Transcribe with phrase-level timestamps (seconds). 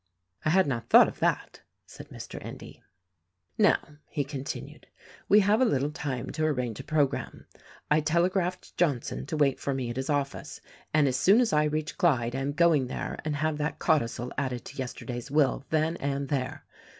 [0.45, 2.43] "I had not thought of that," said Mr.
[2.43, 2.81] Endy.
[3.59, 4.87] "Now," he continued,
[5.29, 7.45] "we have a little time to arrange a programme.
[7.91, 10.59] I telegraphed Johnson to wait for me at his office,
[10.91, 14.31] and as soon as I reach Clyde I am going there and have that codicil
[14.39, 16.65] added to yesterday's will then and there.